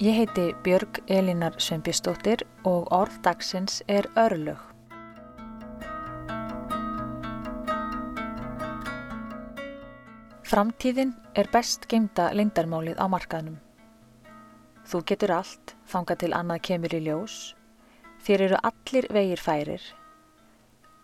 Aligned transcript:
Ég 0.00 0.14
heiti 0.16 0.54
Björg 0.62 1.02
Elínar 1.12 1.58
Sveinbjörnsdóttir 1.60 2.46
og 2.64 2.86
orð 2.88 3.18
dagsins 3.20 3.82
er 3.84 4.06
örlög. 4.16 4.56
Framtíðin 10.48 11.12
er 11.36 11.52
best 11.52 11.84
geimta 11.92 12.30
leindarmálið 12.32 12.96
á 12.96 13.12
markaðnum. 13.12 13.60
Þú 14.88 15.04
getur 15.12 15.36
allt, 15.36 15.76
þanga 15.84 16.16
til 16.16 16.32
annað 16.32 16.64
kemur 16.70 16.96
í 16.96 17.04
ljós. 17.04 17.38
Þér 18.24 18.48
eru 18.48 18.64
allir 18.72 19.12
vegir 19.12 19.46
færir. 19.50 19.84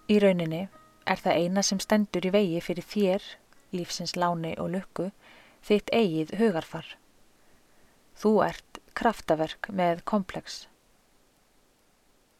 Í 0.08 0.16
rauninni 0.24 0.68
er 1.04 1.20
það 1.20 1.42
eina 1.42 1.62
sem 1.68 1.84
stendur 1.84 2.24
í 2.24 2.32
vegi 2.32 2.64
fyrir 2.64 2.92
þér, 2.96 3.32
lífsins 3.76 4.16
láni 4.16 4.56
og 4.56 4.72
lukku, 4.72 5.10
þitt 5.60 5.92
eigið 5.92 6.38
hugarfar. 6.40 6.96
Þú 8.16 8.32
ert 8.40 8.75
kraftaverk 8.98 9.68
með 9.68 10.02
komplex. 10.08 10.64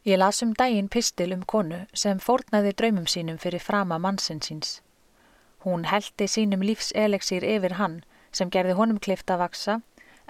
Ég 0.07 0.21
las 0.21 0.43
um 0.43 0.53
daginn 0.55 0.89
pistil 0.89 1.33
um 1.35 1.43
konu 1.43 1.81
sem 1.93 2.21
fórnaði 2.23 2.73
draumum 2.79 3.07
sínum 3.11 3.39
fyrir 3.43 3.63
frama 3.63 3.99
mannsinn 3.99 4.43
síns. 4.43 4.81
Hún 5.67 5.89
heldi 5.91 6.29
sínum 6.31 6.63
lífselegsýr 6.63 7.43
yfir 7.43 7.75
hann 7.81 7.97
sem 8.31 8.53
gerði 8.55 8.77
honum 8.79 9.01
klift 9.03 9.33
að 9.35 9.43
vaksa 9.43 9.81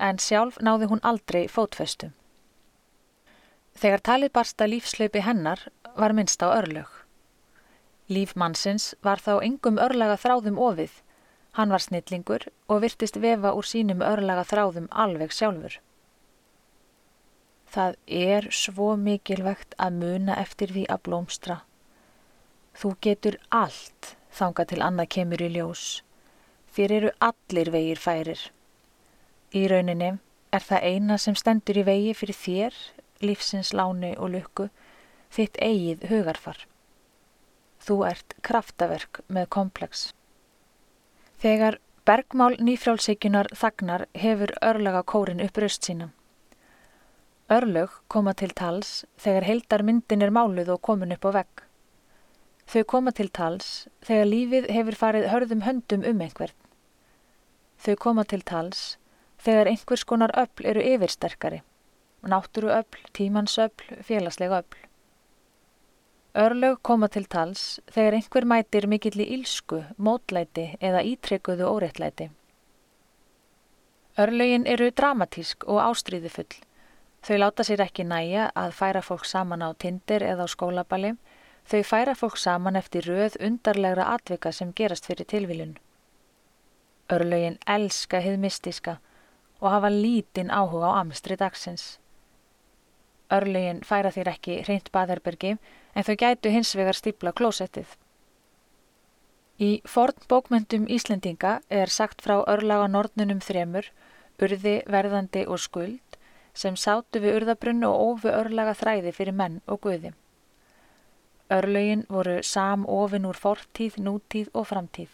en 0.09 0.21
sjálf 0.27 0.57
náði 0.65 0.89
hún 0.89 1.03
aldrei 1.11 1.45
fótfestu. 1.53 2.09
Þegar 3.77 4.03
talið 4.09 4.33
barsta 4.33 4.69
lífslaupi 4.71 5.21
hennar 5.27 5.67
var 5.97 6.15
minnst 6.17 6.41
á 6.41 6.49
örlög. 6.49 6.89
Líf 8.09 8.33
mannsins 8.33 8.95
var 9.03 9.21
þá 9.21 9.43
yngum 9.45 9.81
örlaga 9.83 10.17
þráðum 10.17 10.61
ofið. 10.63 10.93
Hann 11.59 11.73
var 11.75 11.85
snillingur 11.85 12.49
og 12.69 12.81
virtist 12.85 13.21
vefa 13.21 13.53
úr 13.53 13.69
sínum 13.69 14.01
örlaga 14.01 14.45
þráðum 14.49 14.89
alveg 15.05 15.37
sjálfur. 15.37 15.77
Það 17.77 17.97
er 18.09 18.47
svo 18.57 18.95
mikilvægt 18.97 19.75
að 19.77 19.99
muna 20.01 20.37
eftir 20.41 20.71
því 20.73 20.87
að 20.95 21.03
blómstra. 21.05 21.57
Þú 22.73 22.93
getur 23.05 23.37
allt 23.53 24.15
þanga 24.33 24.65
til 24.71 24.79
annað 24.87 25.11
kemur 25.17 25.45
í 25.45 25.51
ljós. 25.53 25.83
Þér 26.73 26.95
eru 26.99 27.11
allir 27.29 27.71
vegir 27.75 28.01
færir. 28.01 28.47
Í 29.53 29.67
rauninni 29.69 30.15
er 30.57 30.65
það 30.65 30.89
eina 30.89 31.21
sem 31.21 31.37
stendur 31.37 31.77
í 31.77 31.85
vegi 31.85 32.17
fyrir 32.17 32.41
þér, 32.41 32.81
lífsins 33.21 33.75
láni 33.77 34.15
og 34.17 34.33
lukku, 34.33 34.71
þitt 35.29 35.61
eigið 35.61 36.09
hugarfar. 36.09 36.65
Þú 37.85 38.03
ert 38.09 38.41
kraftaverk 38.41 39.21
með 39.29 39.51
komplex. 39.53 40.11
Þegar 41.45 41.77
bergmál 42.09 42.55
nýfrjálsíkunar 42.57 43.53
þagnar 43.53 44.09
hefur 44.17 44.57
örlaga 44.65 45.05
kórin 45.05 45.45
upp 45.45 45.61
raust 45.61 45.85
sína. 45.85 46.15
Örlög 47.47 47.93
koma 48.11 48.33
til 48.35 48.51
tals 48.59 49.05
þegar 49.23 49.45
heildar 49.47 49.83
myndin 49.87 50.25
er 50.27 50.33
máluð 50.35 50.73
og 50.75 50.81
komin 50.83 51.15
upp 51.15 51.29
á 51.31 51.31
vegg. 51.37 51.61
Þau 52.67 52.83
koma 52.91 53.13
til 53.15 53.31
tals 53.31 53.87
þegar 54.03 54.27
lífið 54.33 54.67
hefur 54.75 54.99
farið 54.99 55.29
hörðum 55.31 55.63
höndum 55.63 56.03
um 56.11 56.25
einhvern. 56.27 56.57
Þau 57.79 57.95
koma 58.03 58.27
til 58.27 58.43
tals 58.43 58.83
þegar 59.39 59.71
einhvers 59.71 60.03
konar 60.03 60.35
öll 60.35 60.67
eru 60.73 60.83
yfirsterkari, 60.83 61.63
náttúru 62.27 62.75
öll, 62.81 63.01
tímans 63.15 63.55
öll, 63.63 63.87
félagslega 64.03 64.65
öll. 64.65 64.83
Örlög 66.35 66.83
koma 66.83 67.07
til 67.07 67.31
tals 67.31 67.79
þegar 67.87 68.19
einhver 68.19 68.51
mætir 68.57 68.91
mikill 68.91 69.23
í 69.23 69.31
ílsku, 69.39 69.85
mótlæti 70.03 70.73
eða 70.83 71.07
ítrekuðu 71.15 71.71
óreittlæti. 71.71 72.33
Örlögin 74.19 74.67
eru 74.67 74.91
dramatísk 74.91 75.63
og 75.71 75.85
ástríðifull 75.87 76.66
Þau 77.27 77.39
láta 77.41 77.65
sér 77.67 77.81
ekki 77.83 78.05
næja 78.07 78.45
að 78.55 78.77
færa 78.79 79.01
fólk 79.03 79.25
saman 79.27 79.65
á 79.67 79.75
tindir 79.75 80.23
eða 80.23 80.45
á 80.47 80.53
skólabali. 80.53 81.17
Þau 81.67 81.81
færa 81.83 82.13
fólk 82.15 82.37
saman 82.39 82.79
eftir 82.79 83.09
röð 83.11 83.35
undarlegra 83.43 84.05
atvika 84.13 84.53
sem 84.55 84.71
gerast 84.71 85.09
fyrir 85.11 85.27
tilvílun. 85.33 85.73
Örlögin 87.11 87.59
elska 87.67 88.21
hið 88.23 88.39
mystiska 88.45 89.01
og 89.59 89.71
hafa 89.75 89.91
lítinn 89.91 90.55
áhuga 90.55 90.93
á 90.95 91.03
amstri 91.03 91.35
dagsins. 91.35 91.99
Örlögin 93.35 93.83
færa 93.83 94.15
þér 94.15 94.31
ekki 94.37 94.63
reynd 94.71 94.95
baðherbergi 94.95 95.57
en 95.59 96.07
þau 96.07 96.15
gætu 96.23 96.55
hins 96.55 96.77
vegar 96.79 96.95
stípla 96.95 97.35
klósettið. 97.35 97.89
Í 99.59 99.83
forn 99.83 100.23
bókmyndum 100.31 100.87
Íslendinga 100.87 101.59
er 101.71 101.91
sagt 101.91 102.23
frá 102.23 102.45
örlaga 102.47 102.87
nortnunum 102.87 103.43
þremur, 103.43 103.91
urði, 104.39 104.83
verðandi 104.87 105.43
og 105.51 105.59
skuld 105.59 106.06
sem 106.57 106.77
sátu 106.77 107.21
við 107.21 107.41
urðabrunn 107.41 107.85
og 107.85 108.03
ófu 108.09 108.33
örlaga 108.33 108.75
þræði 108.81 109.13
fyrir 109.17 109.37
menn 109.37 109.61
og 109.67 109.83
guði. 109.85 110.13
Örlögin 111.53 112.07
voru 112.09 112.41
sam 112.43 112.87
ofin 112.91 113.27
úr 113.29 113.39
fortíð, 113.39 114.01
nútíð 114.03 114.49
og 114.55 114.67
framtíð. 114.73 115.11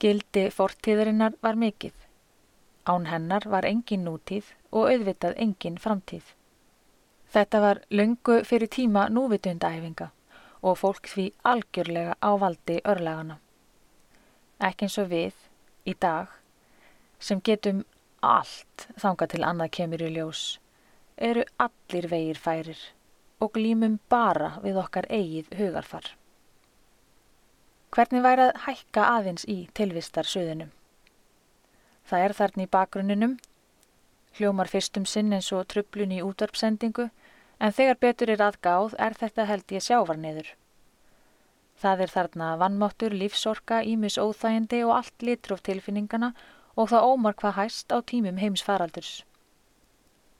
Gildi 0.00 0.46
fortíðarinnar 0.54 1.34
var 1.42 1.58
mikill. 1.60 1.96
Án 2.88 3.10
hennar 3.10 3.44
var 3.44 3.66
engin 3.68 4.06
nútíð 4.06 4.54
og 4.70 4.88
auðvitað 4.88 5.36
engin 5.36 5.76
framtíð. 5.76 6.24
Þetta 7.30 7.60
var 7.60 7.82
lungu 7.90 8.40
fyrir 8.48 8.70
tíma 8.72 9.08
núvitundæfinga 9.12 10.08
og 10.62 10.78
fólk 10.80 11.10
því 11.12 11.26
algjörlega 11.44 12.16
á 12.18 12.30
valdi 12.40 12.80
örlegana. 12.84 13.36
Ekki 14.60 14.86
eins 14.86 14.98
og 15.00 15.12
við, 15.12 15.36
í 15.84 15.94
dag, 15.94 16.32
sem 17.20 17.40
getum 17.44 17.84
allt 18.20 18.86
þanga 19.00 19.26
til 19.32 19.44
annað 19.46 19.70
kemur 19.76 20.02
í 20.04 20.10
ljós, 20.14 20.58
eru 21.16 21.44
allir 21.58 22.08
vegir 22.10 22.40
færir 22.40 22.80
og 23.40 23.54
glýmum 23.56 23.98
bara 24.12 24.58
við 24.64 24.76
okkar 24.82 25.08
eigið 25.08 25.48
hugarfar. 25.56 26.10
Hvernig 27.90 28.22
væri 28.22 28.46
að 28.46 28.58
hækka 28.66 29.06
aðeins 29.16 29.46
í 29.48 29.58
tilvistarsöðunum? 29.74 30.70
Það 32.04 32.24
er 32.26 32.34
þarna 32.36 32.66
í 32.66 32.70
bakgrunninum, 32.76 33.38
hljómar 34.36 34.68
fyrstum 34.68 35.06
sinn 35.08 35.32
eins 35.32 35.50
og 35.56 35.66
trublun 35.72 36.12
í 36.12 36.20
útvarpsendingu, 36.22 37.08
en 37.60 37.76
þegar 37.76 38.00
betur 38.04 38.30
er 38.30 38.44
aðgáð 38.44 38.94
er 38.98 39.16
þetta 39.16 39.48
held 39.48 39.74
ég 39.74 39.84
sjávarniður. 39.88 40.54
Það 41.80 42.04
er 42.04 42.12
þarna 42.12 42.54
vannmáttur, 42.60 43.16
lífsorka, 43.16 43.80
ímis 43.82 44.20
óþægindi 44.20 44.84
og 44.84 44.98
allt 44.98 45.24
litróf 45.24 45.64
tilfinningana 45.64 46.34
og 46.34 46.59
það 46.88 47.06
ómar 47.12 47.34
hvað 47.36 47.56
hæst 47.58 47.92
á 47.92 47.98
tímum 48.00 48.38
heims 48.40 48.62
faraldurs. 48.64 49.24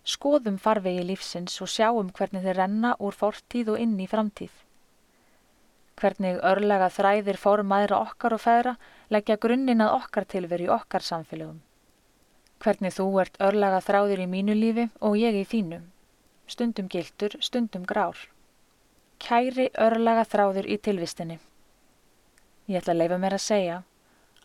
Skoðum 0.07 0.57
farvegi 0.57 1.03
lífsins 1.05 1.61
og 1.61 1.69
sjáum 1.69 2.09
hvernig 2.17 2.45
þeir 2.47 2.57
renna 2.63 2.95
úr 2.99 3.17
fortíð 3.17 3.75
og 3.75 3.83
inn 3.83 3.99
í 4.01 4.07
framtíð. 4.09 4.53
Hvernig 6.01 6.39
örlega 6.53 6.89
þræðir 6.89 7.37
formaðra 7.37 7.99
okkar 8.07 8.37
og 8.39 8.41
feðra 8.41 8.77
leggja 9.13 9.37
grunninn 9.43 9.85
að 9.85 9.99
okkar 9.99 10.25
tilveru 10.25 10.65
í 10.65 10.73
okkar 10.73 11.05
samfélögum. 11.05 11.61
Hvernig 12.65 12.97
þú 12.97 13.07
ert 13.21 13.37
örlega 13.41 13.83
þráður 13.85 14.25
í 14.25 14.31
mínu 14.31 14.57
lífi 14.57 14.89
og 15.01 15.19
ég 15.21 15.37
í 15.37 15.45
þínum. 15.45 15.85
Stundum 16.49 16.89
giltur, 16.89 17.37
stundum 17.41 17.85
grár. 17.85 18.17
Kæri 19.21 19.69
örlega 19.77 20.25
þráður 20.25 20.67
í 20.73 20.81
tilvistinni. 20.81 21.39
Ég 22.71 22.81
ætla 22.81 22.97
að 22.97 23.03
leifa 23.03 23.21
mér 23.21 23.37
að 23.37 23.45
segja 23.45 23.79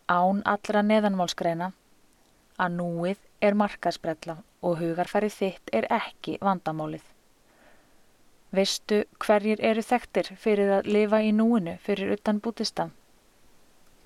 án 0.06 0.44
allra 0.44 0.82
neðanmálskreina 0.84 1.72
að 2.58 2.78
núið 2.78 3.20
er 3.44 3.56
markasbrella 3.58 4.38
og 4.64 4.78
hugarfærið 4.80 5.36
þitt 5.40 5.72
er 5.76 5.86
ekki 5.92 6.38
vandamálið. 6.42 7.04
Veistu 8.56 9.02
hverjir 9.20 9.60
eru 9.70 9.82
þekktir 9.84 10.30
fyrir 10.40 10.72
að 10.78 10.88
lifa 10.96 11.20
í 11.20 11.32
núinu 11.34 11.76
fyrir 11.82 12.14
utan 12.16 12.40
bútista? 12.40 12.88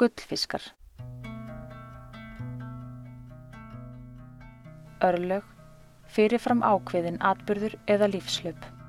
Gullfiskar. 0.01 0.65
Örlög, 5.05 5.45
fyrirfram 6.09 6.65
ákveðin 6.67 7.21
atbyrður 7.25 7.79
eða 7.89 8.11
lífslöp. 8.11 8.80